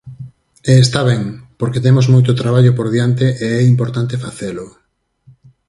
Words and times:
E 0.71 0.73
está 0.85 1.01
ben, 1.11 1.21
porque 1.59 1.83
temos 1.85 2.05
moito 2.13 2.39
traballo 2.41 2.71
por 2.77 2.87
diante 2.95 3.25
e 3.45 3.47
é 3.59 3.61
importante 3.73 4.21
facelo. 4.25 4.67